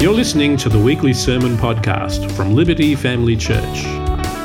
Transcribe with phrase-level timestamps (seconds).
[0.00, 3.82] You're listening to the weekly sermon podcast from Liberty Family Church.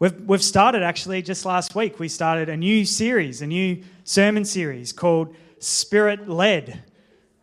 [0.00, 2.00] We've, we've started actually just last week.
[2.00, 6.82] We started a new series, a new sermon series called Spirit Led.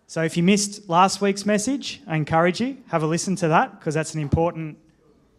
[0.08, 3.80] So if you missed last week's message, I encourage you have a listen to that
[3.80, 4.78] because that's an important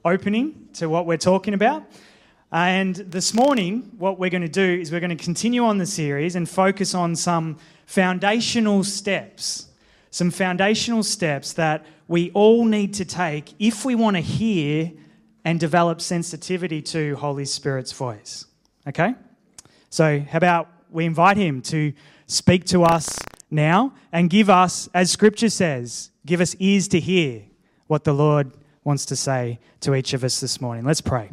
[0.03, 1.85] opening to what we're talking about.
[2.53, 5.79] Uh, and this morning, what we're going to do is we're going to continue on
[5.79, 9.69] the series and focus on some foundational steps.
[10.11, 14.91] Some foundational steps that we all need to take if we want to hear
[15.45, 18.47] and develop sensitivity to Holy Spirit's voice.
[18.89, 19.15] Okay?
[19.89, 21.93] So, how about we invite Him to
[22.27, 23.17] speak to us
[23.49, 27.43] now and give us, as Scripture says, give us ears to hear
[27.87, 30.85] what the Lord wants to say to each of us this morning.
[30.85, 31.31] Let's pray.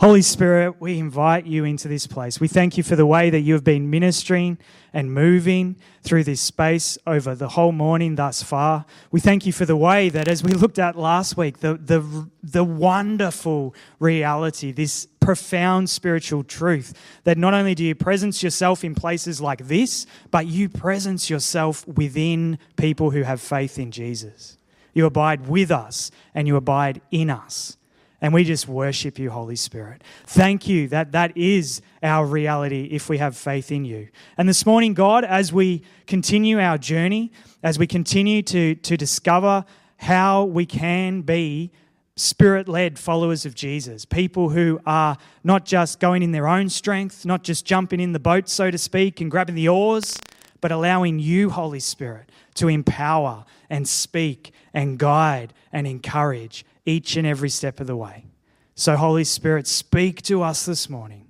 [0.00, 2.40] Holy Spirit, we invite you into this place.
[2.40, 4.56] We thank you for the way that you have been ministering
[4.94, 8.86] and moving through this space over the whole morning thus far.
[9.10, 12.30] We thank you for the way that, as we looked at last week, the, the,
[12.42, 16.94] the wonderful reality, this profound spiritual truth,
[17.24, 21.86] that not only do you presence yourself in places like this, but you presence yourself
[21.86, 24.56] within people who have faith in Jesus.
[24.94, 27.76] You abide with us and you abide in us.
[28.22, 30.02] And we just worship you, Holy Spirit.
[30.26, 34.08] Thank you that that is our reality if we have faith in you.
[34.36, 37.32] And this morning, God, as we continue our journey,
[37.62, 39.64] as we continue to, to discover
[39.96, 41.70] how we can be
[42.16, 47.24] spirit led followers of Jesus, people who are not just going in their own strength,
[47.24, 50.18] not just jumping in the boat, so to speak, and grabbing the oars,
[50.60, 57.26] but allowing you, Holy Spirit, to empower and speak and guide and encourage each and
[57.26, 58.26] every step of the way.
[58.74, 61.26] So, Holy Spirit, speak to us this morning.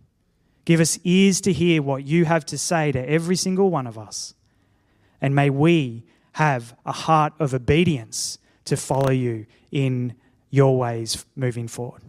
[0.64, 3.98] Give us ears to hear what you have to say to every single one of
[3.98, 4.34] us.
[5.20, 10.14] And may we have a heart of obedience to follow you in
[10.50, 12.02] your ways moving forward.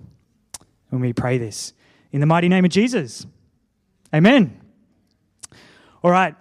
[0.91, 1.73] And we pray this
[2.11, 3.25] in the mighty name of Jesus.
[4.13, 4.59] Amen.
[6.03, 6.35] All right,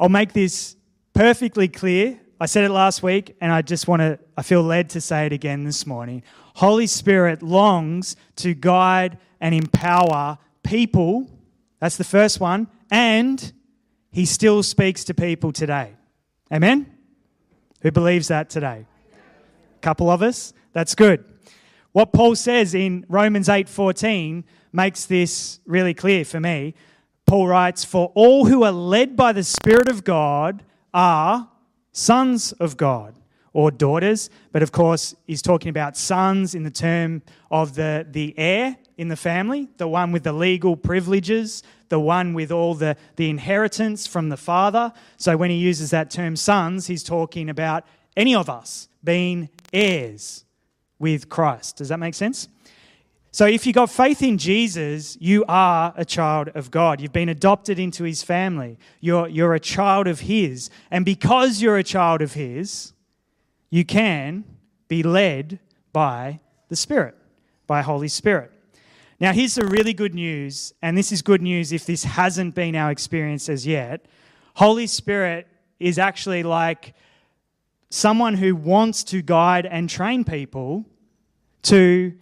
[0.00, 0.76] I'll make this
[1.12, 4.90] perfectly clear I said it last week, and I just want to, I feel led
[4.90, 6.24] to say it again this morning.
[6.54, 11.30] Holy Spirit longs to guide and empower people.
[11.78, 12.66] That's the first one.
[12.90, 13.52] And
[14.10, 15.92] he still speaks to people today.
[16.52, 16.92] Amen?
[17.82, 18.86] Who believes that today?
[19.76, 20.52] A couple of us?
[20.72, 21.24] That's good.
[21.92, 24.42] What Paul says in Romans 8:14
[24.72, 26.74] makes this really clear for me.
[27.24, 31.48] Paul writes, "For all who are led by the Spirit of God are
[31.92, 33.14] sons of God
[33.52, 38.34] or daughters, but of course, he's talking about sons in the term of the, the
[38.38, 42.96] heir in the family, the one with the legal privileges, the one with all the,
[43.16, 44.92] the inheritance from the father.
[45.18, 47.84] So when he uses that term sons, he's talking about
[48.16, 50.44] any of us being heirs
[50.98, 51.76] with Christ.
[51.76, 52.48] Does that make sense?
[53.34, 57.00] So, if you've got faith in Jesus, you are a child of God.
[57.00, 58.78] You've been adopted into his family.
[59.00, 60.68] You're, you're a child of his.
[60.90, 62.92] And because you're a child of his,
[63.70, 64.44] you can
[64.86, 65.60] be led
[65.94, 67.16] by the Spirit,
[67.66, 68.52] by Holy Spirit.
[69.18, 72.76] Now, here's the really good news, and this is good news if this hasn't been
[72.76, 74.04] our experience as yet.
[74.56, 75.46] Holy Spirit
[75.80, 76.94] is actually like
[77.88, 80.84] someone who wants to guide and train people
[81.62, 82.12] to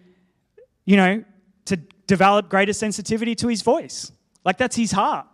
[0.90, 1.22] you know,
[1.66, 1.76] to
[2.08, 4.10] develop greater sensitivity to his voice.
[4.44, 5.24] Like that's his heart.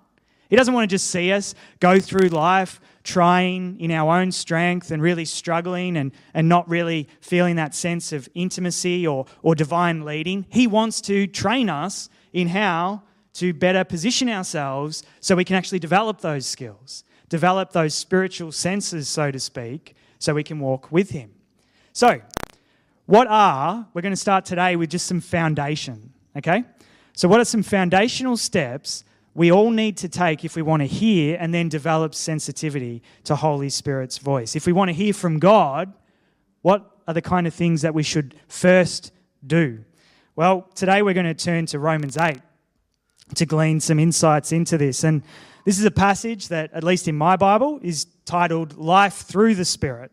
[0.51, 4.91] He doesn't want to just see us go through life trying in our own strength
[4.91, 10.05] and really struggling and, and not really feeling that sense of intimacy or, or divine
[10.05, 10.45] leading.
[10.51, 13.03] He wants to train us in how
[13.33, 19.09] to better position ourselves so we can actually develop those skills, develop those spiritual senses,
[19.09, 21.31] so to speak, so we can walk with Him.
[21.95, 22.21] So,
[23.07, 26.65] what are, we're going to start today with just some foundation, okay?
[27.15, 30.87] So, what are some foundational steps we all need to take if we want to
[30.87, 34.57] hear and then develop sensitivity to Holy Spirit's voice?
[34.57, 35.93] If we want to hear from God,
[36.63, 39.13] what are the kind of things that we should first
[39.47, 39.85] do?
[40.35, 42.41] Well, today we're going to turn to Romans 8
[43.37, 45.05] to glean some insights into this.
[45.05, 45.23] And
[45.65, 49.65] this is a passage that, at least in my Bible, is titled Life Through the
[49.65, 50.11] Spirit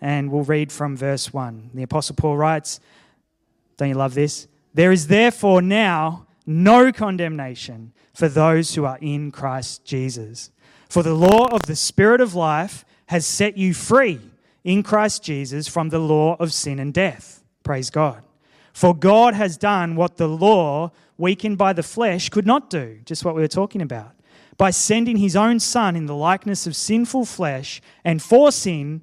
[0.00, 1.70] and we'll read from verse 1.
[1.74, 2.80] The Apostle Paul writes,
[3.76, 4.48] Don't you love this?
[4.72, 10.50] There is therefore now no condemnation for those who are in Christ Jesus.
[10.88, 14.20] For the law of the Spirit of life has set you free
[14.64, 17.42] in Christ Jesus from the law of sin and death.
[17.62, 18.22] Praise God.
[18.72, 23.24] For God has done what the law, weakened by the flesh, could not do, just
[23.24, 24.12] what we were talking about.
[24.56, 29.02] By sending his own Son in the likeness of sinful flesh, and for sin,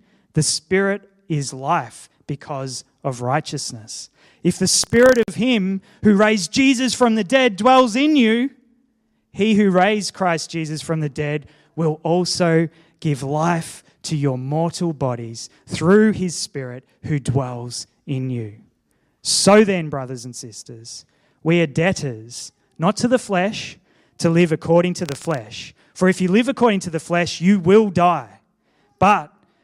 [0.33, 4.09] the Spirit is life because of righteousness.
[4.43, 8.51] If the Spirit of Him who raised Jesus from the dead dwells in you,
[9.31, 12.69] He who raised Christ Jesus from the dead will also
[12.99, 18.55] give life to your mortal bodies through his Spirit who dwells in you.
[19.21, 21.05] So then, brothers and sisters,
[21.43, 23.77] we are debtors, not to the flesh,
[24.17, 25.73] to live according to the flesh.
[25.93, 28.39] For if you live according to the flesh, you will die.
[28.99, 29.30] But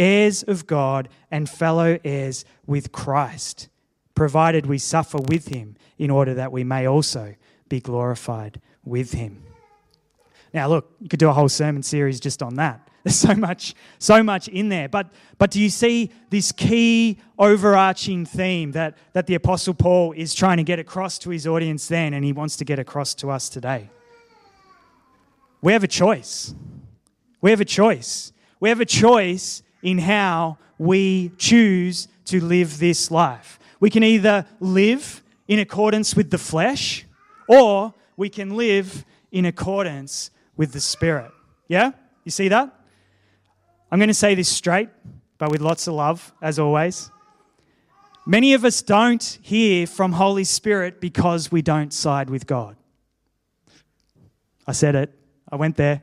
[0.00, 3.68] heirs of God and fellow heirs with Christ,
[4.14, 7.34] provided we suffer with Him in order that we may also
[7.68, 9.44] be glorified with Him.
[10.52, 12.88] Now, look, you could do a whole sermon series just on that.
[13.04, 14.88] There's so much, so much in there.
[14.88, 20.34] But, but do you see this key overarching theme that, that the Apostle Paul is
[20.34, 23.30] trying to get across to his audience then and he wants to get across to
[23.30, 23.90] us today?
[25.62, 26.54] We have a choice.
[27.40, 28.32] We have a choice.
[28.60, 33.58] We have a choice in how we choose to live this life.
[33.80, 37.04] We can either live in accordance with the flesh
[37.48, 41.30] or we can live in accordance with the Spirit.
[41.68, 41.92] Yeah?
[42.24, 42.72] You see that?
[43.90, 44.88] I'm going to say this straight,
[45.38, 47.10] but with lots of love, as always.
[48.26, 52.76] Many of us don't hear from Holy Spirit because we don't side with God.
[54.66, 55.12] I said it,
[55.50, 56.02] I went there.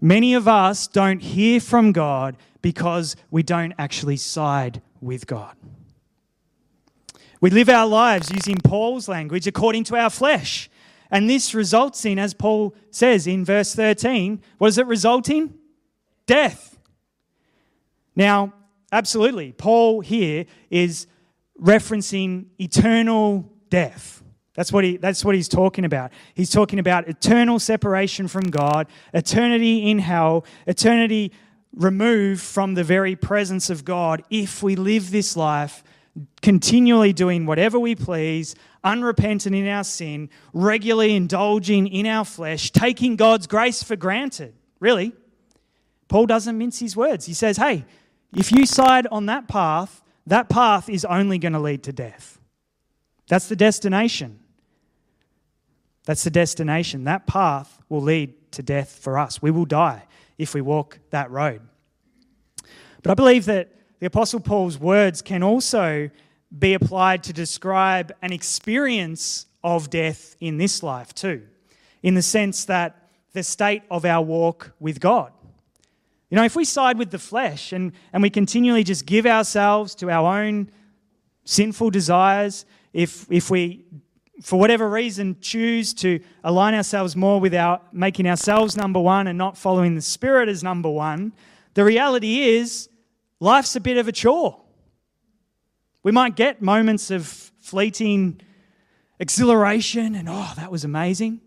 [0.00, 5.56] Many of us don't hear from God because we don't actually side with God.
[7.40, 10.68] We live our lives using Paul's language according to our flesh.
[11.10, 15.54] And this results in, as Paul says in verse 13, what does it result in?
[16.26, 16.78] Death.
[18.14, 18.52] Now,
[18.92, 21.06] absolutely, Paul here is
[21.60, 24.22] referencing eternal death.
[24.58, 26.10] That's what, he, that's what he's talking about.
[26.34, 31.30] He's talking about eternal separation from God, eternity in hell, eternity
[31.72, 35.84] removed from the very presence of God if we live this life
[36.42, 43.14] continually doing whatever we please, unrepentant in our sin, regularly indulging in our flesh, taking
[43.14, 44.54] God's grace for granted.
[44.80, 45.12] Really,
[46.08, 47.26] Paul doesn't mince his words.
[47.26, 47.84] He says, hey,
[48.36, 52.40] if you side on that path, that path is only going to lead to death.
[53.28, 54.40] That's the destination.
[56.08, 57.04] That's the destination.
[57.04, 59.42] That path will lead to death for us.
[59.42, 60.04] We will die
[60.38, 61.60] if we walk that road.
[63.02, 66.08] But I believe that the Apostle Paul's words can also
[66.58, 71.42] be applied to describe an experience of death in this life too,
[72.02, 75.30] in the sense that the state of our walk with God.
[76.30, 79.94] You know, if we side with the flesh and, and we continually just give ourselves
[79.96, 80.70] to our own
[81.44, 83.84] sinful desires, if, if we,
[84.42, 89.36] for whatever reason, choose to align ourselves more with our making ourselves number one and
[89.36, 91.32] not following the Spirit as number one,
[91.74, 92.88] the reality is
[93.40, 94.60] life's a bit of a chore.
[96.02, 98.40] We might get moments of fleeting
[99.18, 101.40] exhilaration and, oh, that was amazing,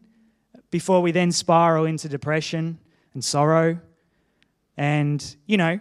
[0.70, 2.80] before we then spiral into depression
[3.14, 3.80] and sorrow.
[4.78, 5.80] And, you know,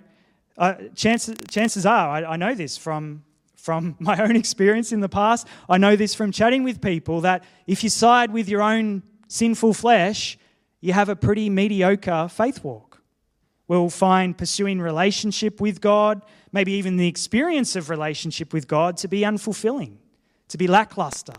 [0.56, 3.24] uh, chances, chances are, I, I know this from,
[3.60, 5.46] from my own experience in the past.
[5.68, 9.74] I know this from chatting with people that if you side with your own sinful
[9.74, 10.38] flesh,
[10.80, 13.02] you have a pretty mediocre faith walk.
[13.68, 19.08] We'll find pursuing relationship with God, maybe even the experience of relationship with God, to
[19.08, 19.98] be unfulfilling,
[20.48, 21.34] to be lackluster,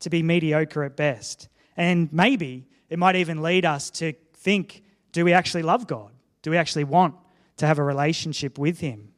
[0.00, 1.48] to be mediocre at best.
[1.76, 6.10] And maybe it might even lead us to think do we actually love God?
[6.42, 7.14] Do we actually want
[7.58, 9.12] to have a relationship with Him?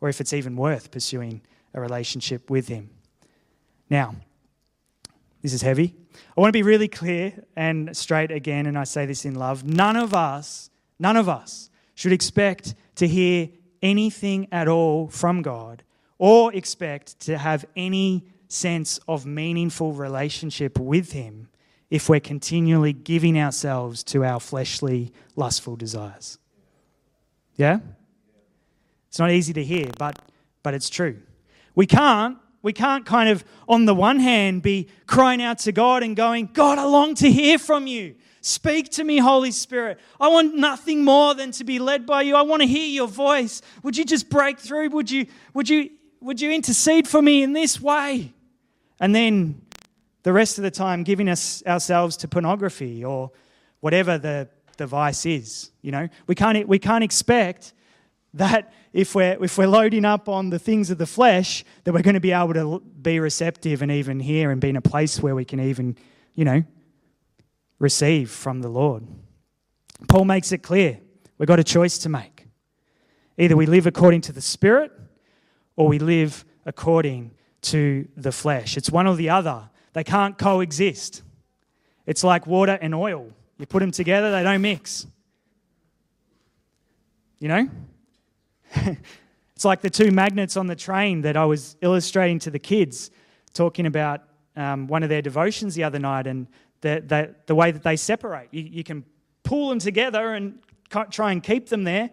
[0.00, 1.42] Or if it's even worth pursuing
[1.74, 2.90] a relationship with Him.
[3.90, 4.16] Now,
[5.42, 5.94] this is heavy.
[6.36, 9.64] I want to be really clear and straight again, and I say this in love.
[9.64, 13.48] None of us, none of us should expect to hear
[13.82, 15.82] anything at all from God
[16.18, 21.48] or expect to have any sense of meaningful relationship with Him
[21.90, 26.38] if we're continually giving ourselves to our fleshly, lustful desires.
[27.56, 27.80] Yeah?
[29.08, 30.18] It's not easy to hear, but,
[30.62, 31.20] but it's true.
[31.74, 36.02] We can't, we can't kind of, on the one hand, be crying out to God
[36.02, 38.14] and going, God, I long to hear from you.
[38.40, 40.00] Speak to me, Holy Spirit.
[40.20, 42.34] I want nothing more than to be led by you.
[42.34, 43.62] I want to hear your voice.
[43.82, 44.90] Would you just break through?
[44.90, 48.32] Would you, would you, would you intercede for me in this way?
[49.00, 49.62] And then
[50.22, 53.30] the rest of the time giving us ourselves to pornography or
[53.80, 55.70] whatever the, the vice is.
[55.80, 57.72] You know, we can't, we can't expect
[58.34, 62.02] that if we're, if we're loading up on the things of the flesh, that we're
[62.02, 65.20] going to be able to be receptive and even hear and be in a place
[65.20, 65.96] where we can even,
[66.34, 66.62] you know,
[67.78, 69.06] receive from the Lord.
[70.08, 71.00] Paul makes it clear
[71.38, 72.46] we've got a choice to make.
[73.38, 74.92] Either we live according to the Spirit
[75.74, 77.32] or we live according
[77.62, 78.76] to the flesh.
[78.76, 79.70] It's one or the other.
[79.94, 81.22] They can't coexist.
[82.06, 83.28] It's like water and oil.
[83.58, 85.06] You put them together, they don't mix.
[87.38, 87.70] You know?
[89.54, 93.10] it's like the two magnets on the train that I was illustrating to the kids,
[93.54, 94.22] talking about
[94.56, 96.46] um, one of their devotions the other night and
[96.80, 98.48] the, the, the way that they separate.
[98.50, 99.04] You, you can
[99.42, 100.58] pull them together and
[101.10, 102.10] try and keep them there,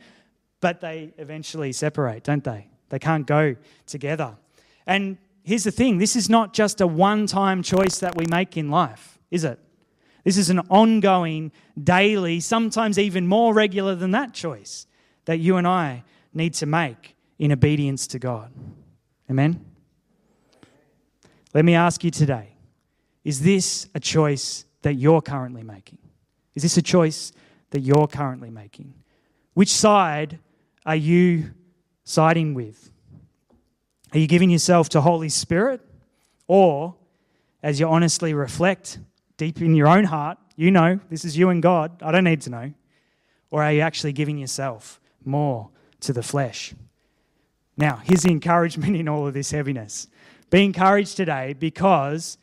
[0.61, 2.67] but they eventually separate, don't they?
[2.89, 4.35] They can't go together.
[4.85, 8.57] And here's the thing this is not just a one time choice that we make
[8.57, 9.59] in life, is it?
[10.23, 11.51] This is an ongoing,
[11.81, 14.85] daily, sometimes even more regular than that choice
[15.25, 18.51] that you and I need to make in obedience to God.
[19.29, 19.65] Amen?
[21.53, 22.55] Let me ask you today
[23.23, 25.97] is this a choice that you're currently making?
[26.55, 27.31] Is this a choice
[27.71, 28.93] that you're currently making?
[29.53, 30.39] Which side
[30.85, 31.51] are you
[32.05, 32.91] siding with?
[34.13, 35.81] Are you giving yourself to Holy Spirit?
[36.47, 36.95] Or,
[37.61, 38.99] as you honestly reflect
[39.37, 42.41] deep in your own heart, you know, this is you and God, I don't need
[42.41, 42.73] to know.
[43.51, 45.69] Or are you actually giving yourself more
[46.01, 46.73] to the flesh?
[47.77, 50.07] Now, here's the encouragement in all of this heaviness.
[50.49, 52.37] Be encouraged today because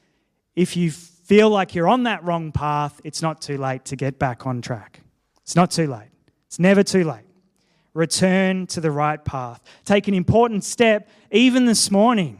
[0.54, 4.18] if you feel like you're on that wrong path, it's not too late to get
[4.18, 5.00] back on track.
[5.42, 6.10] It's not too late.
[6.46, 7.26] It's never too late
[7.96, 9.60] return to the right path.
[9.84, 12.38] Take an important step, even this morning,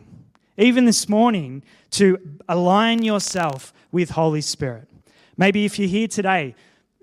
[0.59, 2.19] even this morning, to
[2.49, 4.87] align yourself with Holy Spirit.
[5.37, 6.55] Maybe if you're here today,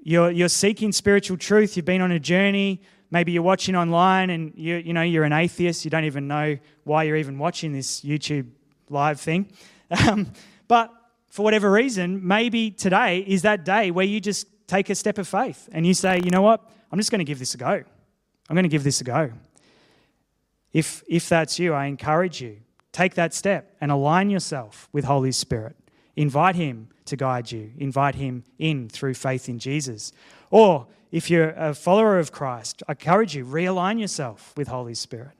[0.03, 2.81] you're, you're seeking spiritual truth, you've been on a journey,
[3.13, 6.57] maybe you're watching online and you, you know, you're an atheist, you don't even know
[6.83, 8.49] why you're even watching this YouTube
[8.89, 9.49] live thing.
[10.07, 10.33] Um,
[10.67, 10.91] but
[11.29, 15.27] for whatever reason, maybe today is that day where you just take a step of
[15.27, 17.83] faith and you say, you know what, I'm just going to give this a go.
[18.49, 19.31] I'm going to give this a go.
[20.71, 22.57] If, if that's you, I encourage you,
[22.91, 25.75] take that step and align yourself with Holy Spirit.
[26.15, 30.11] Invite Him to guide you, invite Him in through faith in Jesus.
[30.49, 35.37] Or if you're a follower of Christ, I encourage you, realign yourself with Holy Spirit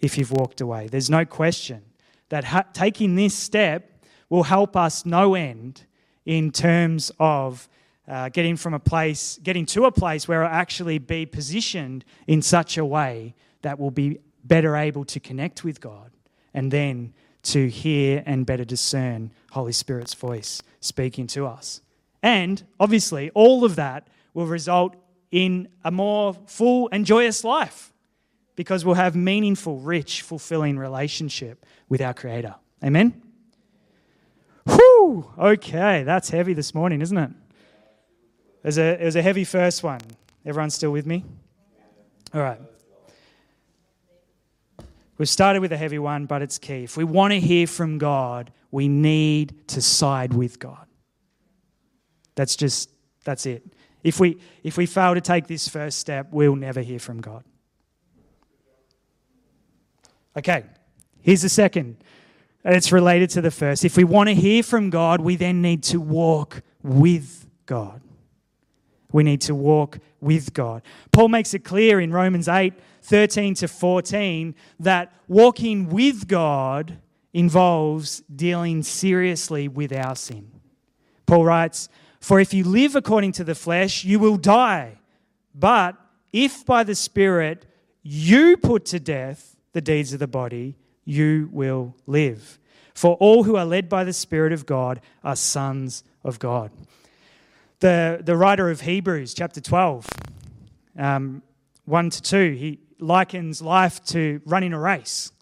[0.00, 0.86] if you've walked away.
[0.86, 1.82] There's no question
[2.28, 5.86] that ha- taking this step will help us no end
[6.26, 7.70] in terms of
[8.06, 12.42] uh, getting from a place, getting to a place where I'll actually be positioned in
[12.42, 16.10] such a way that we'll be better able to connect with God
[16.52, 21.80] and then to hear and better discern Holy Spirit's voice speaking to us.
[22.22, 24.06] And obviously, all of that
[24.38, 24.94] will result
[25.32, 27.92] in a more full and joyous life
[28.54, 32.54] because we'll have meaningful, rich, fulfilling relationship with our Creator.
[32.84, 33.20] Amen?
[34.64, 35.28] Whew!
[35.36, 37.30] Okay, that's heavy this morning, isn't it?
[38.62, 40.02] It was, a, it was a heavy first one.
[40.46, 41.24] Everyone still with me?
[42.32, 42.60] All right.
[45.16, 46.84] We've started with a heavy one, but it's key.
[46.84, 50.86] If we want to hear from God, we need to side with God.
[52.36, 52.90] That's just,
[53.24, 53.64] that's it.
[54.02, 57.44] If we, if we fail to take this first step, we'll never hear from God.
[60.36, 60.64] Okay,
[61.28, 61.98] Here's the second,
[62.64, 63.84] it's related to the first.
[63.84, 68.00] If we want to hear from God, we then need to walk with God.
[69.12, 70.80] We need to walk with God.
[71.12, 76.98] Paul makes it clear in Romans 8 13 to 14 that walking with God
[77.34, 80.50] involves dealing seriously with our sin.
[81.26, 84.98] Paul writes, For if you live according to the flesh, you will die.
[85.54, 85.96] But
[86.32, 87.66] if by the Spirit
[88.02, 92.58] you put to death the deeds of the body, you will live.
[92.94, 96.70] For all who are led by the Spirit of God are sons of God.
[97.80, 100.06] The, the writer of Hebrews, chapter 12,
[100.98, 101.42] um,
[101.84, 105.32] 1 to 2, he likens life to running a race.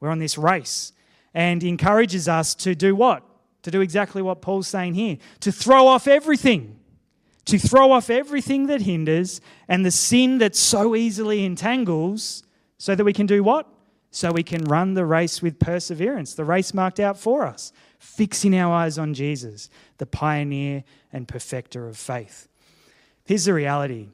[0.00, 0.92] We're on this race.
[1.32, 3.22] And encourages us to do what?
[3.66, 6.78] To do exactly what Paul's saying here to throw off everything.
[7.46, 12.44] To throw off everything that hinders and the sin that so easily entangles,
[12.78, 13.68] so that we can do what?
[14.12, 18.56] So we can run the race with perseverance, the race marked out for us fixing
[18.56, 19.68] our eyes on Jesus,
[19.98, 22.46] the pioneer and perfecter of faith.
[23.24, 24.10] Here's the reality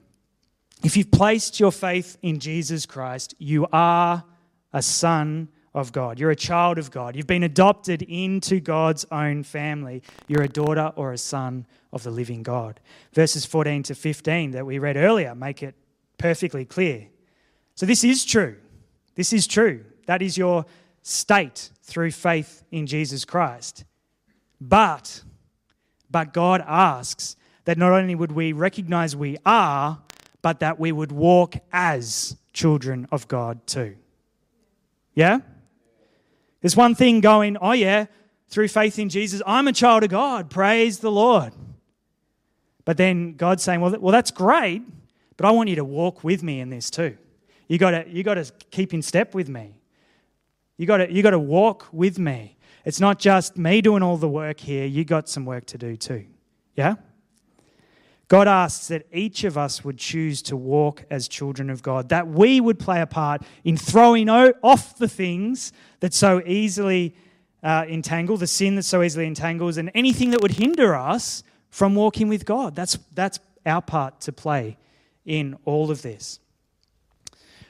[0.82, 4.24] if you've placed your faith in Jesus Christ, you are
[4.72, 6.18] a son of God.
[6.18, 7.16] You're a child of God.
[7.16, 10.02] You've been adopted into God's own family.
[10.28, 12.80] You're a daughter or a son of the living God.
[13.12, 15.74] Verses 14 to 15 that we read earlier make it
[16.18, 17.08] perfectly clear.
[17.74, 18.56] So, this is true.
[19.14, 19.84] This is true.
[20.06, 20.66] That is your
[21.02, 23.84] state through faith in Jesus Christ.
[24.60, 25.22] But,
[26.10, 30.00] but God asks that not only would we recognize we are,
[30.42, 33.96] but that we would walk as children of God too.
[35.14, 35.40] Yeah?
[36.62, 38.06] There's one thing going, oh yeah,
[38.48, 40.48] through faith in Jesus, I'm a child of God.
[40.48, 41.52] Praise the Lord.
[42.84, 44.82] But then God's saying, well, well that's great,
[45.36, 47.16] but I want you to walk with me in this too.
[47.68, 49.76] You got to you got to keep in step with me.
[50.76, 52.56] You got to, you got to walk with me.
[52.84, 55.96] It's not just me doing all the work here, you got some work to do
[55.96, 56.26] too.
[56.76, 56.96] Yeah?
[58.32, 62.26] God asks that each of us would choose to walk as children of God, that
[62.26, 67.14] we would play a part in throwing off the things that so easily
[67.62, 71.94] uh, entangle, the sin that so easily entangles, and anything that would hinder us from
[71.94, 72.74] walking with God.
[72.74, 74.78] That's, that's our part to play
[75.26, 76.40] in all of this.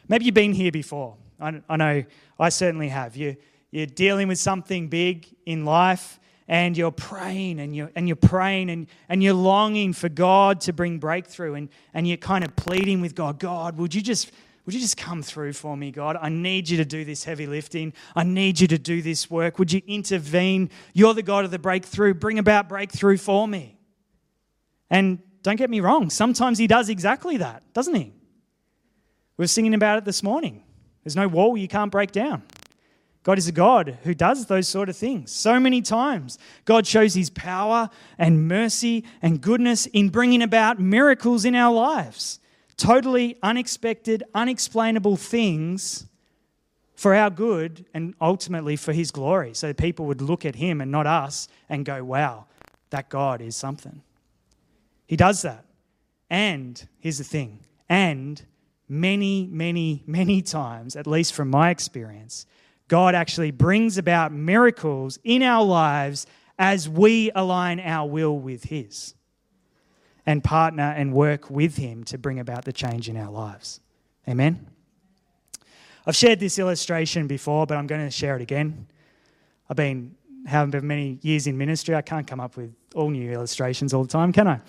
[0.06, 1.16] Maybe you've been here before.
[1.40, 2.04] I, I know
[2.38, 3.16] I certainly have.
[3.16, 3.36] You,
[3.72, 8.70] you're dealing with something big in life and you're praying and you're, and you're praying
[8.70, 13.00] and, and you're longing for God to bring breakthrough and, and you're kind of pleading
[13.00, 14.30] with God, God, would you just
[14.64, 16.16] would you just come through for me, God?
[16.20, 17.92] I need you to do this heavy lifting.
[18.14, 19.58] I need you to do this work.
[19.58, 20.70] Would you intervene?
[20.94, 22.14] You're the God of the breakthrough.
[22.14, 23.76] Bring about breakthrough for me.
[24.88, 28.12] And don't get me wrong, sometimes He does exactly that, doesn't He?
[29.36, 30.62] We were singing about it this morning.
[31.02, 32.44] There's no wall you can't break down.
[33.22, 35.30] God is a God who does those sort of things.
[35.30, 41.44] So many times, God shows his power and mercy and goodness in bringing about miracles
[41.44, 42.40] in our lives.
[42.76, 46.06] Totally unexpected, unexplainable things
[46.96, 49.54] for our good and ultimately for his glory.
[49.54, 52.46] So people would look at him and not us and go, wow,
[52.90, 54.02] that God is something.
[55.06, 55.64] He does that.
[56.28, 58.42] And here's the thing, and
[58.88, 62.46] many, many, many times, at least from my experience,
[62.92, 66.26] God actually brings about miracles in our lives
[66.58, 69.14] as we align our will with His
[70.26, 73.80] and partner and work with Him to bring about the change in our lives.
[74.28, 74.66] Amen.
[76.04, 78.86] I've shared this illustration before, but I'm going to share it again.
[79.70, 81.94] I've been having many years in ministry.
[81.94, 84.60] I can't come up with all new illustrations all the time, can I?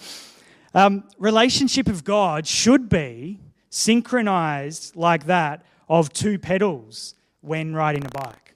[0.73, 8.09] Um, relationship of God should be synchronized like that of two pedals when riding a
[8.09, 8.55] bike.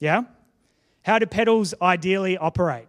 [0.00, 0.22] Yeah?
[1.02, 2.88] How do pedals ideally operate?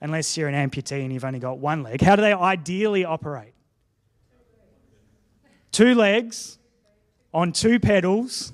[0.00, 2.00] Unless you're an amputee and you've only got one leg.
[2.00, 3.52] How do they ideally operate?
[5.72, 6.58] Two legs
[7.34, 8.52] on two pedals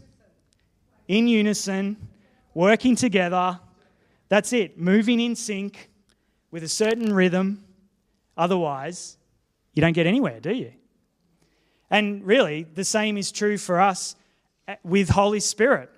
[1.06, 2.08] in unison,
[2.54, 3.60] working together.
[4.28, 5.88] That's it, moving in sync
[6.50, 7.64] with a certain rhythm.
[8.36, 9.18] Otherwise,
[9.74, 10.72] you don't get anywhere, do you?
[11.90, 14.16] And really, the same is true for us
[14.82, 15.90] with Holy Spirit.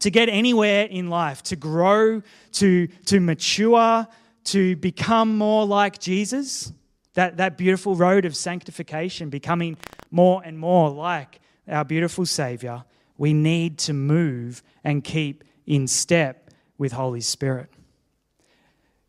[0.00, 4.06] To get anywhere in life, to grow, to, to mature,
[4.44, 6.72] to become more like Jesus,
[7.14, 9.76] that, that beautiful road of sanctification, becoming
[10.10, 12.84] more and more like our beautiful Savior,
[13.16, 17.68] we need to move and keep in step with Holy Spirit.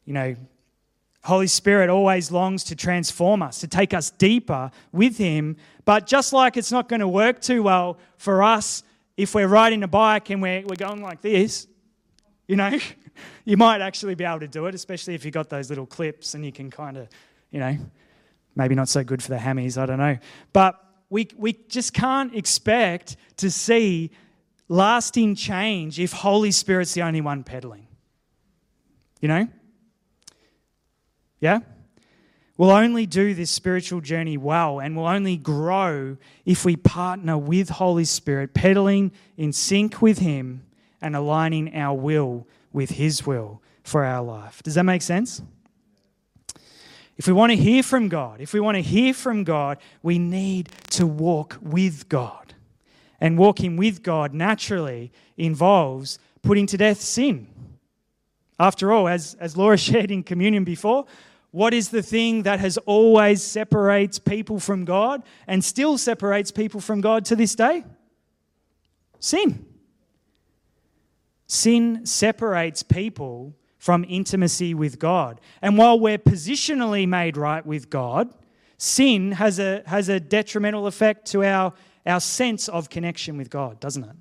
[0.06, 0.36] You know,
[1.24, 5.58] Holy Spirit always longs to transform us, to take us deeper with Him.
[5.86, 8.84] But just like it's not going to work too well for us
[9.18, 11.68] if we're riding a bike and we're, we're going like this,
[12.48, 12.80] you know,
[13.46, 16.36] you might actually be able to do it, especially if you've got those little clips
[16.36, 17.10] and you can kind of,
[17.52, 17.78] you know,
[18.56, 20.18] maybe not so good for the hammies, I don't know.
[20.54, 24.12] But we, we just can't expect to see
[24.70, 27.88] lasting change if Holy Spirit's the only one pedaling.
[29.20, 29.48] You know?
[31.40, 31.60] Yeah?
[32.58, 37.70] We'll only do this spiritual journey well and we'll only grow if we partner with
[37.70, 40.66] Holy Spirit, pedaling in sync with Him
[41.02, 44.62] and aligning our will with His will for our life.
[44.62, 45.42] Does that make sense?
[47.20, 50.20] If we want to hear from God, if we want to hear from God, we
[50.20, 52.54] need to walk with God.
[53.22, 57.48] And walking with God naturally involves putting to death sin.
[58.58, 61.06] After all, as, as Laura shared in communion before,
[61.52, 66.80] what is the thing that has always separates people from God and still separates people
[66.80, 67.84] from God to this day?
[69.20, 69.66] Sin.
[71.48, 75.42] Sin separates people from intimacy with God.
[75.62, 78.32] And while we're positionally made right with God,
[78.78, 81.74] sin has a, has a detrimental effect to our,
[82.06, 84.16] our sense of connection with God, doesn't it?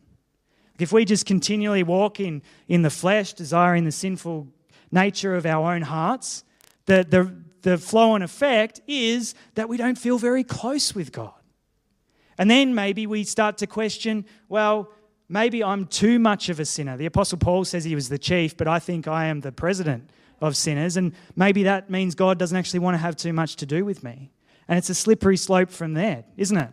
[0.78, 4.46] If we just continually walk in, in the flesh, desiring the sinful
[4.90, 6.44] nature of our own hearts,
[6.88, 11.34] the, the, the flow and effect is that we don't feel very close with God.
[12.38, 14.90] And then maybe we start to question well,
[15.28, 16.96] maybe I'm too much of a sinner.
[16.96, 20.08] The Apostle Paul says he was the chief, but I think I am the president
[20.40, 20.96] of sinners.
[20.96, 24.02] And maybe that means God doesn't actually want to have too much to do with
[24.02, 24.30] me.
[24.66, 26.70] And it's a slippery slope from there, isn't it?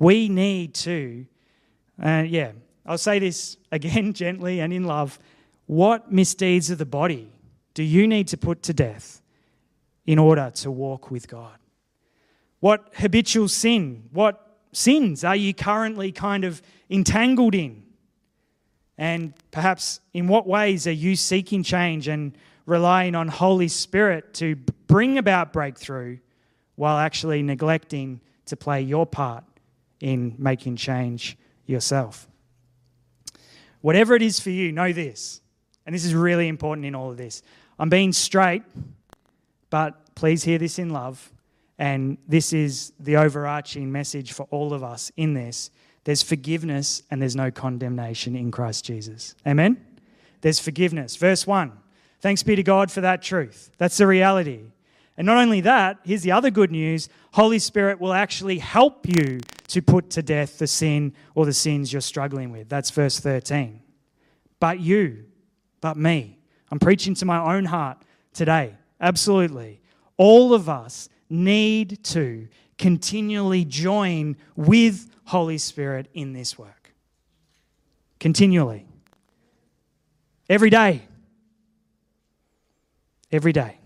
[0.00, 1.26] We need to,
[2.02, 2.52] uh, yeah,
[2.84, 5.20] I'll say this again gently and in love.
[5.66, 7.30] What misdeeds of the body
[7.74, 9.22] do you need to put to death
[10.06, 11.56] in order to walk with God?
[12.60, 17.82] What habitual sin, what sins are you currently kind of entangled in?
[18.98, 24.56] And perhaps in what ways are you seeking change and relying on Holy Spirit to
[24.86, 26.18] bring about breakthrough
[26.76, 29.44] while actually neglecting to play your part
[30.00, 32.28] in making change yourself?
[33.80, 35.40] Whatever it is for you, know this.
[35.84, 37.42] And this is really important in all of this.
[37.82, 38.62] I'm being straight,
[39.68, 41.32] but please hear this in love.
[41.80, 45.72] And this is the overarching message for all of us in this
[46.04, 49.34] there's forgiveness and there's no condemnation in Christ Jesus.
[49.44, 49.84] Amen?
[50.42, 51.16] There's forgiveness.
[51.16, 51.72] Verse 1
[52.20, 53.72] Thanks be to God for that truth.
[53.78, 54.60] That's the reality.
[55.16, 59.40] And not only that, here's the other good news Holy Spirit will actually help you
[59.66, 62.68] to put to death the sin or the sins you're struggling with.
[62.68, 63.82] That's verse 13.
[64.60, 65.24] But you,
[65.80, 66.38] but me.
[66.72, 67.98] I'm preaching to my own heart
[68.32, 68.74] today.
[68.98, 69.82] Absolutely.
[70.16, 76.94] All of us need to continually join with Holy Spirit in this work.
[78.18, 78.86] Continually.
[80.48, 81.02] Every day.
[83.30, 83.76] Every day.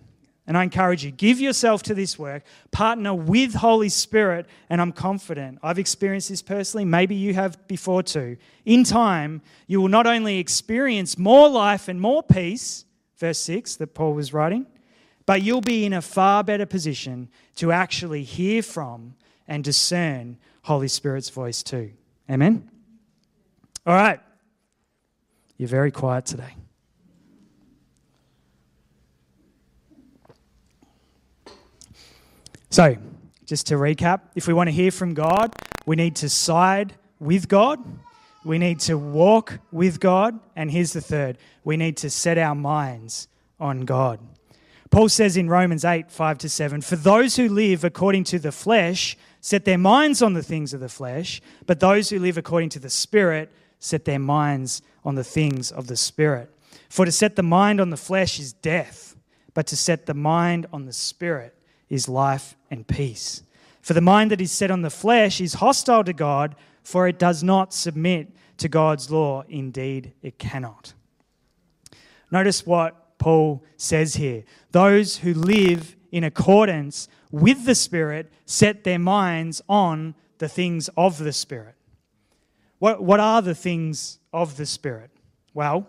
[0.47, 4.93] And I encourage you, give yourself to this work, partner with Holy Spirit, and I'm
[4.93, 8.37] confident, I've experienced this personally, maybe you have before too.
[8.65, 12.85] In time, you will not only experience more life and more peace,
[13.19, 14.67] verse 6 that Paul was writing,
[15.25, 19.15] but you'll be in a far better position to actually hear from
[19.49, 21.91] and discern Holy Spirit's voice too.
[22.31, 22.71] Amen?
[23.85, 24.21] All right.
[25.57, 26.55] You're very quiet today.
[32.71, 32.97] So,
[33.45, 35.55] just to recap, if we want to hear from God,
[35.87, 37.79] we need to side with God.
[38.45, 40.39] We need to walk with God.
[40.55, 44.21] And here's the third we need to set our minds on God.
[44.91, 48.53] Paul says in Romans 8, 5 to 7, For those who live according to the
[48.53, 52.69] flesh set their minds on the things of the flesh, but those who live according
[52.71, 56.51] to the Spirit set their minds on the things of the Spirit.
[56.89, 59.17] For to set the mind on the flesh is death,
[59.55, 61.56] but to set the mind on the Spirit
[61.89, 63.43] is life and peace.
[63.81, 67.19] For the mind that is set on the flesh is hostile to God, for it
[67.19, 69.45] does not submit to God's law.
[69.49, 70.93] Indeed, it cannot.
[72.31, 78.99] Notice what Paul says here those who live in accordance with the Spirit set their
[78.99, 81.75] minds on the things of the Spirit.
[82.79, 85.11] What, what are the things of the Spirit?
[85.55, 85.89] Well,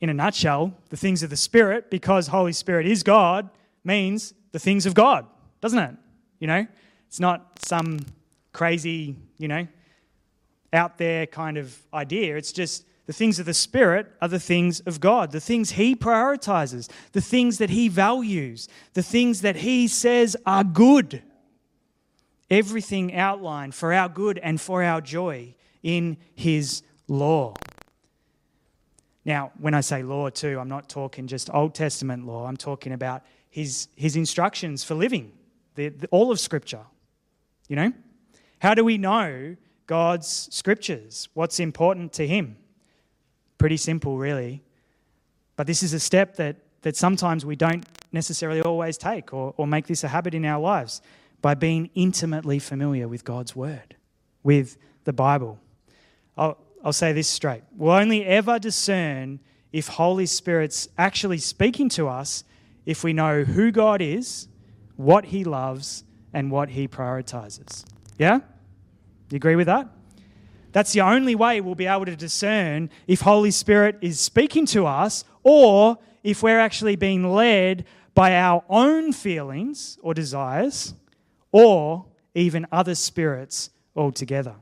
[0.00, 3.48] in a nutshell, the things of the Spirit, because Holy Spirit is God,
[3.84, 5.26] means the things of God,
[5.60, 5.94] doesn't it?
[6.38, 6.66] You know,
[7.08, 8.00] it's not some
[8.52, 9.66] crazy, you know,
[10.72, 12.36] out there kind of idea.
[12.36, 15.94] It's just the things of the Spirit are the things of God, the things He
[15.94, 21.22] prioritizes, the things that He values, the things that He says are good.
[22.52, 27.54] everything outlined for our good and for our joy in His law.
[29.24, 32.92] Now, when I say law too, I'm not talking just Old Testament law, I'm talking
[32.92, 35.30] about His, his instructions for living,
[35.74, 36.86] the, the, all of Scripture.
[37.68, 37.92] You know?
[38.60, 41.28] How do we know God's Scriptures?
[41.34, 42.56] What's important to Him?
[43.58, 44.62] Pretty simple, really.
[45.56, 49.66] But this is a step that, that sometimes we don't necessarily always take or, or
[49.66, 51.02] make this a habit in our lives
[51.42, 53.96] by being intimately familiar with God's Word,
[54.42, 55.58] with the Bible.
[56.38, 57.64] I'll, I'll say this straight.
[57.76, 59.40] We'll only ever discern
[59.72, 62.44] if Holy Spirit's actually speaking to us
[62.86, 64.48] if we know who God is,
[64.96, 67.84] what He loves, and what He prioritizes.
[68.18, 68.40] Yeah?
[69.30, 69.88] You agree with that?
[70.72, 74.86] That's the only way we'll be able to discern if Holy Spirit is speaking to
[74.86, 80.94] us or if we're actually being led by our own feelings or desires
[81.50, 84.54] or even other spirits altogether.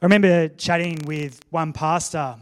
[0.00, 2.36] I remember chatting with one pastor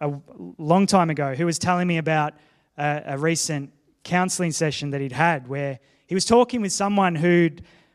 [0.00, 0.12] a
[0.58, 2.34] long time ago who was telling me about
[2.76, 7.50] a, a recent counseling session that he'd had where he was talking with someone who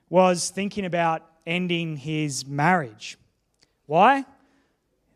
[0.10, 3.18] was thinking about ending his marriage.
[3.86, 4.26] Why?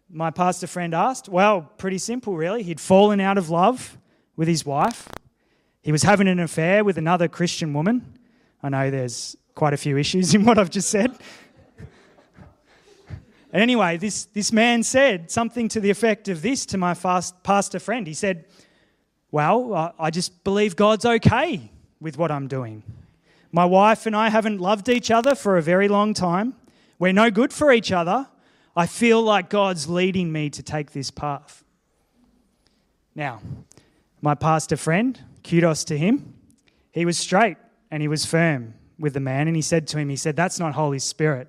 [0.10, 1.28] My pastor friend asked.
[1.28, 2.64] Well, pretty simple, really.
[2.64, 3.98] He'd fallen out of love
[4.36, 5.08] with his wife.
[5.82, 8.18] He was having an affair with another Christian woman.
[8.62, 11.16] I know there's quite a few issues in what I've just said.
[13.52, 17.44] and anyway, this, this man said something to the effect of this to my fast
[17.44, 18.08] pastor friend.
[18.08, 18.46] He said,
[19.34, 22.84] Well, I just believe God's okay with what I'm doing.
[23.52, 26.54] My wife and I haven't loved each other for a very long time.
[27.00, 28.28] We're no good for each other.
[28.76, 31.64] I feel like God's leading me to take this path.
[33.16, 33.42] Now,
[34.22, 36.36] my pastor friend, kudos to him,
[36.92, 37.58] he was straight
[37.90, 39.48] and he was firm with the man.
[39.48, 41.48] And he said to him, He said, That's not Holy Spirit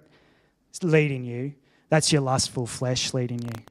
[0.83, 1.53] leading you,
[1.91, 3.63] that's your lustful flesh leading you.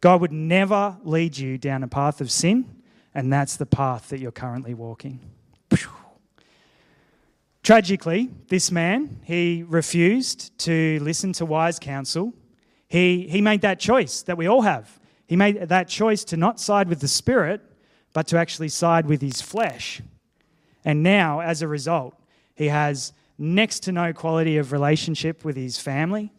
[0.00, 2.75] God would never lead you down a path of sin,
[3.16, 5.18] and that's the path that you're currently walking.
[7.62, 12.34] Tragically, this man, he refused to listen to wise counsel.
[12.88, 15.00] He, he made that choice that we all have.
[15.26, 17.62] He made that choice to not side with the Spirit,
[18.12, 20.02] but to actually side with his flesh.
[20.84, 22.14] And now, as a result,
[22.54, 26.34] he has next to no quality of relationship with his family,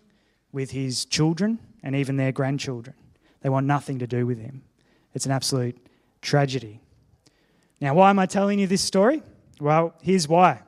[0.51, 2.95] with his children, and even their grandchildren.
[3.41, 4.61] They want nothing to do with him.
[5.15, 5.86] It's an absolute
[6.27, 6.81] tragedy.
[7.79, 9.23] Now, why am I telling you this story?
[9.61, 10.61] Well, here's why.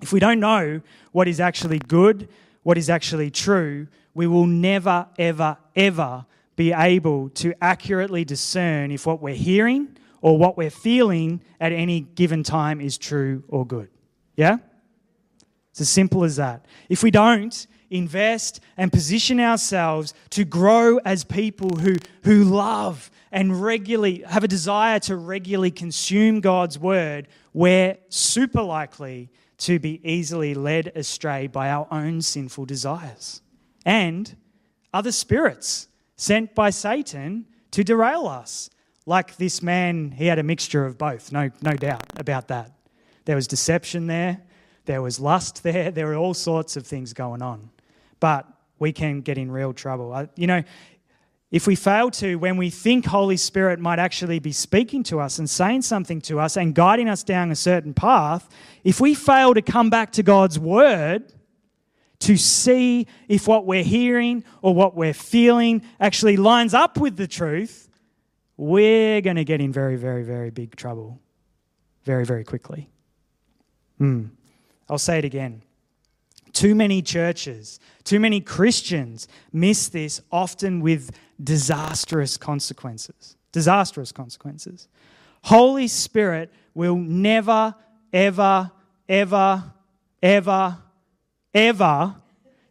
[0.00, 0.80] If we don't know
[1.12, 2.28] what is actually good,
[2.62, 6.24] what is actually true, we will never, ever, ever
[6.56, 12.00] be able to accurately discern if what we're hearing or what we're feeling at any
[12.00, 13.90] given time is true or good.
[14.36, 14.56] Yeah?
[15.70, 16.64] It's as simple as that.
[16.88, 23.62] If we don't invest and position ourselves to grow as people who, who love and
[23.62, 30.54] regularly have a desire to regularly consume God's word, we're super likely to be easily
[30.54, 33.42] led astray by our own sinful desires
[33.84, 34.36] and
[34.92, 38.70] other spirits sent by Satan to derail us.
[39.06, 42.72] Like this man, he had a mixture of both, no, no doubt about that.
[43.24, 44.42] There was deception there,
[44.84, 47.70] there was lust there, there were all sorts of things going on.
[48.20, 48.46] But
[48.78, 50.28] we can get in real trouble.
[50.36, 50.62] You know,
[51.50, 55.38] if we fail to, when we think Holy Spirit might actually be speaking to us
[55.38, 58.48] and saying something to us and guiding us down a certain path,
[58.84, 61.32] if we fail to come back to God's Word
[62.20, 67.26] to see if what we're hearing or what we're feeling actually lines up with the
[67.26, 67.88] truth,
[68.58, 71.20] we're going to get in very, very, very big trouble
[72.04, 72.90] very, very quickly.
[73.98, 74.26] Hmm.
[74.88, 75.62] I'll say it again.
[76.58, 83.36] Too many churches, too many Christians miss this often with disastrous consequences.
[83.52, 84.88] Disastrous consequences.
[85.44, 87.76] Holy Spirit will never,
[88.12, 88.72] ever,
[89.08, 89.72] ever,
[90.20, 90.78] ever,
[91.54, 92.16] ever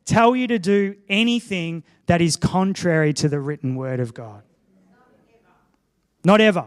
[0.04, 4.43] tell you to do anything that is contrary to the written word of God.
[6.26, 6.65] Not ever.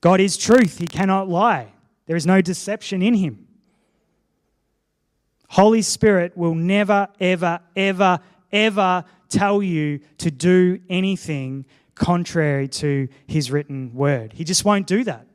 [0.00, 1.72] God is truth, He cannot lie.
[2.06, 3.43] There is no deception in Him.
[5.54, 8.18] Holy Spirit will never, ever, ever,
[8.50, 11.64] ever tell you to do anything
[11.94, 14.32] contrary to His written word.
[14.32, 15.28] He just won't do that.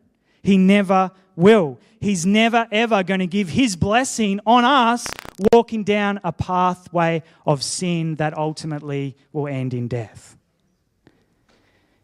[0.43, 1.79] He never will.
[2.01, 5.07] He's never, ever going to give His blessing on us
[5.53, 10.35] walking down a pathway of sin that ultimately will end in death.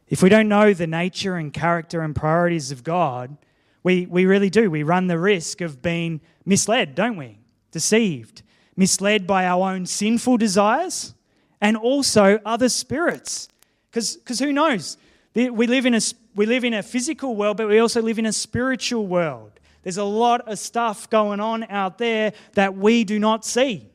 [0.08, 3.36] If we don't know the nature and character and priorities of God,
[3.84, 4.72] we, we really do.
[4.72, 7.40] We run the risk of being misled, don't we?
[7.76, 8.42] Deceived,
[8.78, 11.14] misled by our own sinful desires
[11.60, 13.50] and also other spirits.
[13.92, 14.96] Because who knows?
[15.34, 16.00] We live, in a,
[16.36, 19.60] we live in a physical world, but we also live in a spiritual world.
[19.84, 23.90] There's a lot of stuff going on out there that we do not see.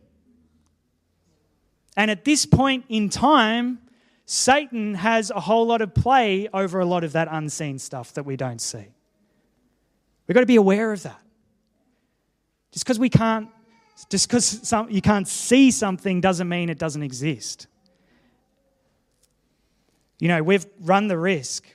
[1.96, 3.78] And at this point in time,
[4.26, 8.24] Satan has a whole lot of play over a lot of that unseen stuff that
[8.24, 8.88] we don't see.
[10.26, 11.22] We've got to be aware of that.
[12.72, 13.48] Just because we can't,
[14.08, 17.66] just because you can't see something doesn't mean it doesn't exist.
[20.18, 21.74] You know, we've run the risk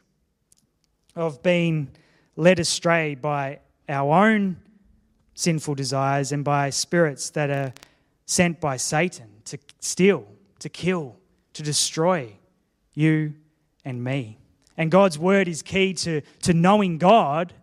[1.15, 1.89] of being
[2.35, 3.59] led astray by
[3.89, 4.57] our own
[5.33, 7.73] sinful desires and by spirits that are
[8.25, 10.27] sent by Satan to steal,
[10.59, 11.17] to kill,
[11.53, 12.33] to destroy
[12.93, 13.33] you
[13.83, 14.38] and me.
[14.77, 17.53] And God's word is key to, to knowing God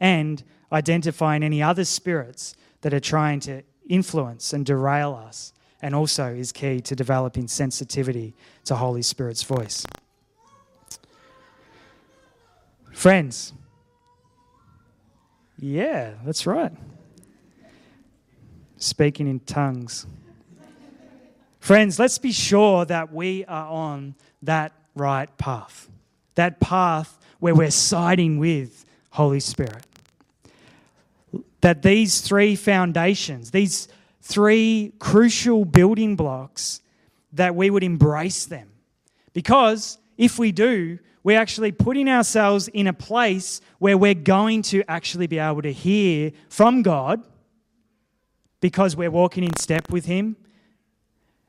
[0.00, 6.32] and identifying any other spirits that are trying to influence and derail us, and also
[6.32, 9.84] is key to developing sensitivity to Holy Spirit's voice.
[12.92, 13.52] Friends,
[15.58, 16.72] yeah, that's right.
[18.76, 20.06] Speaking in tongues.
[21.60, 25.88] Friends, let's be sure that we are on that right path.
[26.34, 29.86] That path where we're siding with Holy Spirit.
[31.62, 33.88] That these three foundations, these
[34.20, 36.80] three crucial building blocks,
[37.32, 38.68] that we would embrace them.
[39.32, 44.82] Because if we do, we're actually putting ourselves in a place where we're going to
[44.88, 47.22] actually be able to hear from God
[48.60, 50.36] because we're walking in step with Him.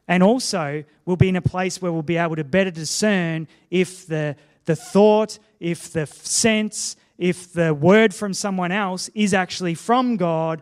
[0.07, 4.05] And also, we'll be in a place where we'll be able to better discern if
[4.05, 10.17] the, the thought, if the sense, if the word from someone else is actually from
[10.17, 10.61] God,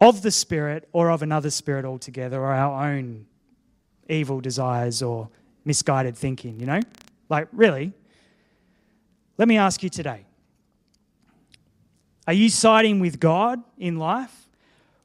[0.00, 3.26] of the Spirit, or of another spirit altogether, or our own
[4.08, 5.28] evil desires or
[5.64, 6.78] misguided thinking, you know?
[7.28, 7.92] Like, really,
[9.36, 10.24] let me ask you today
[12.28, 14.48] Are you siding with God in life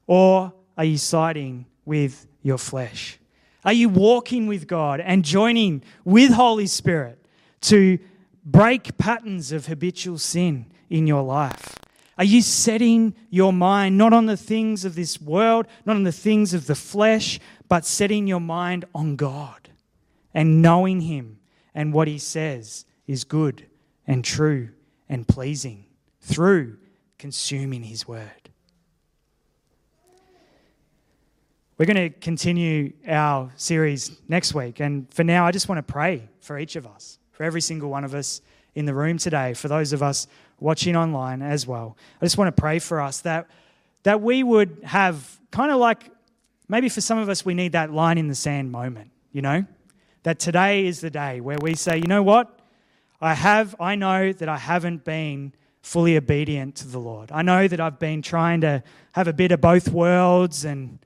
[0.06, 3.18] or are you siding with your flesh?
[3.64, 7.18] Are you walking with God and joining with Holy Spirit
[7.62, 7.98] to
[8.44, 11.76] break patterns of habitual sin in your life?
[12.18, 16.12] Are you setting your mind not on the things of this world, not on the
[16.12, 19.70] things of the flesh, but setting your mind on God
[20.34, 21.38] and knowing Him
[21.74, 23.66] and what He says is good
[24.06, 24.68] and true
[25.08, 25.86] and pleasing
[26.20, 26.76] through
[27.16, 28.50] consuming His Word.
[31.78, 34.80] We're going to continue our series next week.
[34.80, 37.88] And for now, I just want to pray for each of us, for every single
[37.88, 38.42] one of us
[38.74, 40.26] in the room today, for those of us
[40.58, 41.96] watching online as well.
[42.20, 43.48] I just want to pray for us that,
[44.02, 46.10] that we would have kind of like
[46.68, 49.64] maybe for some of us, we need that line in the sand moment, you know?
[50.24, 52.60] That today is the day where we say, you know what?
[53.22, 57.32] I have, I know that I haven't been fully obedient to the Lord.
[57.32, 60.98] I know that I've been trying to have a bit of both worlds, and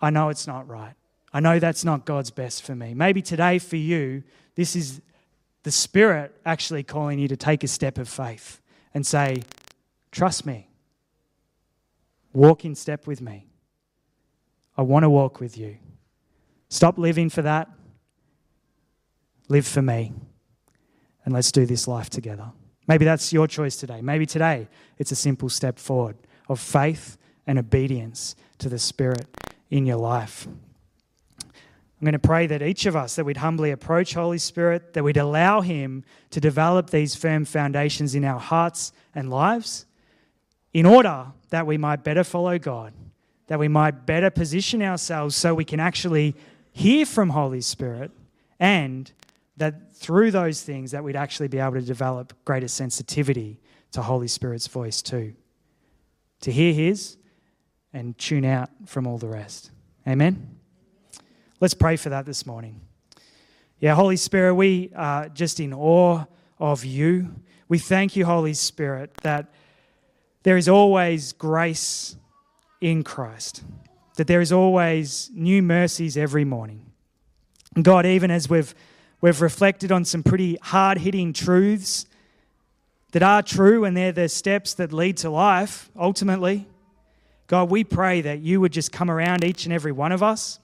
[0.00, 0.94] I know it's not right.
[1.30, 2.94] I know that's not God's best for me.
[2.94, 4.22] Maybe today for you,
[4.58, 5.00] this is
[5.62, 8.60] the Spirit actually calling you to take a step of faith
[8.92, 9.44] and say,
[10.10, 10.68] Trust me.
[12.32, 13.46] Walk in step with me.
[14.76, 15.76] I want to walk with you.
[16.70, 17.68] Stop living for that.
[19.46, 20.12] Live for me
[21.24, 22.50] and let's do this life together.
[22.88, 24.00] Maybe that's your choice today.
[24.02, 24.66] Maybe today
[24.98, 26.16] it's a simple step forward
[26.48, 27.16] of faith
[27.46, 29.28] and obedience to the Spirit
[29.70, 30.48] in your life.
[32.00, 35.02] I'm going to pray that each of us that we'd humbly approach Holy Spirit, that
[35.02, 39.84] we'd allow him to develop these firm foundations in our hearts and lives
[40.72, 42.92] in order that we might better follow God,
[43.48, 46.36] that we might better position ourselves so we can actually
[46.72, 48.12] hear from Holy Spirit
[48.60, 49.10] and
[49.56, 53.58] that through those things that we'd actually be able to develop greater sensitivity
[53.90, 55.34] to Holy Spirit's voice too.
[56.42, 57.16] To hear his
[57.92, 59.72] and tune out from all the rest.
[60.06, 60.57] Amen.
[61.60, 62.80] Let's pray for that this morning.
[63.80, 66.24] Yeah, Holy Spirit, we are just in awe
[66.58, 67.34] of you.
[67.68, 69.52] We thank you, Holy Spirit, that
[70.42, 72.16] there is always grace
[72.80, 73.62] in Christ,
[74.16, 76.86] that there is always new mercies every morning.
[77.82, 78.74] God, even as we've
[79.20, 82.06] We've reflected on some pretty hard hitting truths
[83.12, 86.68] that are true and they're the steps that lead to life ultimately.
[87.48, 90.60] God, we pray that you would just come around each and every one of us.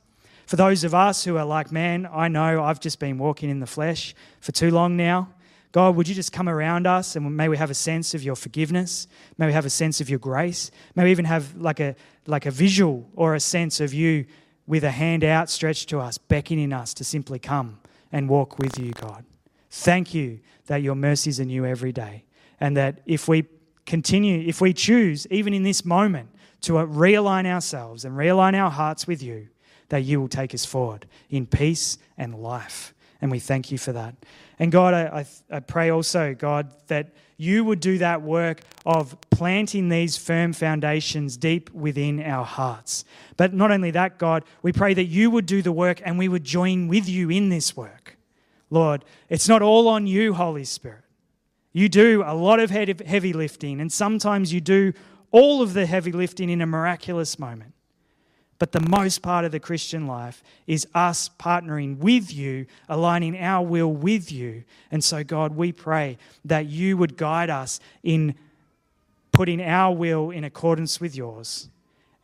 [0.47, 3.61] For those of us who are like, man, I know I've just been walking in
[3.61, 5.31] the flesh for too long now.
[5.73, 8.37] God, would you just come around us and may we have a sense of your
[8.37, 9.09] forgiveness?
[9.39, 10.71] May we have a sense of your grace?
[10.95, 14.27] May we even have like a, like a visual or a sense of you
[14.67, 17.81] with a hand outstretched to us, beckoning us to simply come
[18.13, 19.25] and walk with you, God.
[19.71, 22.25] Thank you that your mercies are new every day.
[22.61, 23.47] And that if we
[23.85, 26.29] continue, if we choose, even in this moment,
[26.61, 29.49] to realign ourselves and realign our hearts with you,
[29.89, 32.95] that you will take us forward in peace and life.
[33.21, 34.15] And we thank you for that.
[34.59, 39.89] And God, I, I, pray also, God, that you would do that work of planting
[39.89, 43.05] these firm foundations deep within our hearts.
[43.37, 46.29] But not only that, God, we pray that you would do the work and we
[46.29, 48.17] would join with you in this work.
[48.71, 51.05] Lord, it's not all on you, Holy Spirit.
[51.73, 54.93] You do a lot of heavy lifting, and sometimes you do
[55.33, 57.75] all of the heavy lifting in a miraculous moment.
[58.65, 63.63] But the most part of the Christian life is us partnering with you, aligning our
[63.63, 64.65] will with you.
[64.91, 68.35] And so, God, we pray that you would guide us in
[69.33, 71.69] putting our will in accordance with yours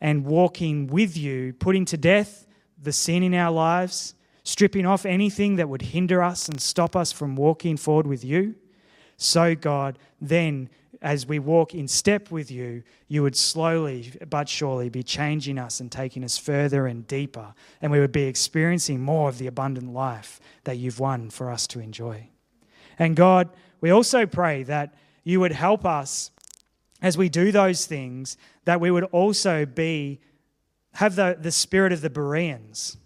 [0.01, 2.47] and walking with you, putting to death
[2.81, 7.11] the sin in our lives, stripping off anything that would hinder us and stop us
[7.11, 8.55] from walking forward with you.
[9.15, 10.71] So, God, then
[11.01, 15.79] as we walk in step with you, you would slowly but surely be changing us
[15.79, 19.93] and taking us further and deeper, and we would be experiencing more of the abundant
[19.93, 22.27] life that you've won for us to enjoy.
[22.99, 23.49] And God,
[23.79, 24.93] we also pray that
[25.23, 26.29] you would help us
[27.01, 30.19] as we do those things, that we would also be
[30.93, 32.97] have the, the spirit of the Bereans,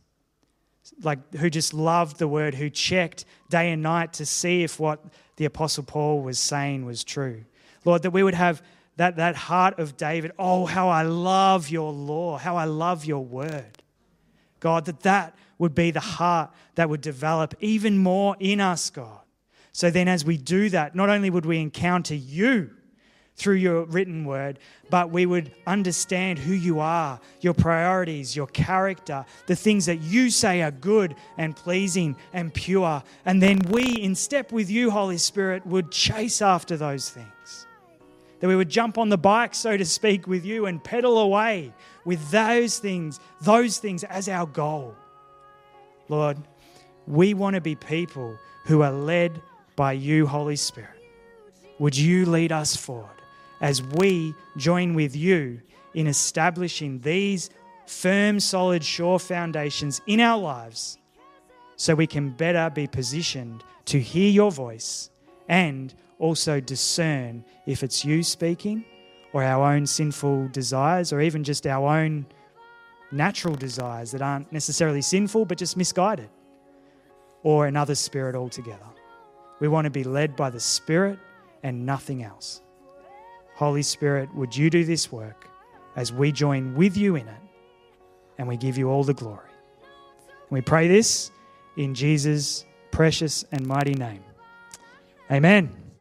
[1.03, 5.03] like who just loved the word, who checked day and night to see if what
[5.37, 7.45] the Apostle Paul was saying was true.
[7.85, 8.61] Lord, that we would have
[8.97, 10.31] that, that heart of David.
[10.39, 13.83] Oh, how I love your law, how I love your word.
[14.59, 19.19] God, that that would be the heart that would develop even more in us, God.
[19.71, 22.71] So then, as we do that, not only would we encounter you
[23.35, 24.59] through your written word,
[24.89, 30.29] but we would understand who you are, your priorities, your character, the things that you
[30.29, 33.03] say are good and pleasing and pure.
[33.25, 37.67] And then we, in step with you, Holy Spirit, would chase after those things
[38.39, 41.73] that we would jump on the bike, so to speak, with you and pedal away
[42.03, 44.95] with those things, those things as our goal.
[46.09, 46.37] Lord,
[47.07, 49.41] we want to be people who are led
[49.75, 50.89] by you, Holy Spirit.
[51.79, 53.09] Would you lead us forward
[53.61, 55.61] as we join with you
[55.93, 57.49] in establishing these
[57.85, 60.97] firm, solid, sure foundations in our lives
[61.75, 65.09] so we can better be positioned to hear your voice
[65.47, 68.85] and also discern if it's you speaking
[69.33, 72.25] or our own sinful desires or even just our own
[73.11, 76.29] natural desires that aren't necessarily sinful but just misguided
[77.43, 78.85] or another spirit altogether.
[79.59, 81.19] We want to be led by the Spirit
[81.63, 82.61] and nothing else.
[83.55, 85.47] Holy Spirit, would you do this work
[85.95, 87.41] as we join with you in it
[88.37, 89.49] and we give you all the glory?
[90.51, 91.31] we pray this
[91.75, 94.23] in Jesus' precious and mighty name.
[95.31, 95.84] Amen.